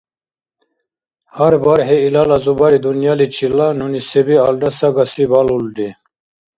Гьар 1.35 1.53
бархӀи 1.63 1.97
илала 2.07 2.37
зубари-дунъяличила 2.45 3.67
нуни 3.79 4.01
се-биалра 4.09 4.69
сагаси 4.79 5.23
балулри. 5.31 5.87